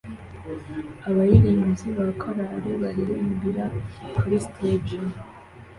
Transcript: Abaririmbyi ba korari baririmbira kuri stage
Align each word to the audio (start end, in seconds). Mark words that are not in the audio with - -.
Abaririmbyi 1.09 1.87
ba 1.97 2.07
korari 2.21 2.71
baririmbira 2.81 3.63
kuri 4.17 4.35
stage 4.45 4.97